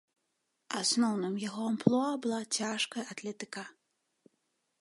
[0.79, 3.63] Асноўным яго амплуа была цяжкая атлетыка.